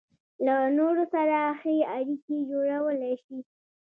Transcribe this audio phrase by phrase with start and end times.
[0.45, 3.37] له نورو سره ښې اړيکې جوړولای شي.